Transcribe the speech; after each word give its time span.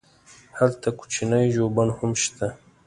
هلته 0.57 0.87
کوچنی 0.99 1.45
ژوبڼ 1.55 1.87
هم 1.97 2.11
شته. 2.23 2.47